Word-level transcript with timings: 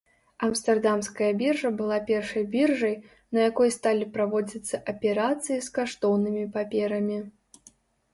Амстэрдамская 0.45 1.27
біржа 1.41 1.69
была 1.81 1.97
першай 2.07 2.43
біржай, 2.55 2.95
на 3.37 3.43
якой 3.49 3.69
сталі 3.75 4.07
праводзіцца 4.15 4.81
аперацыі 4.95 5.59
з 5.67 5.75
каштоўнымі 5.77 6.47
паперамі. 6.57 7.19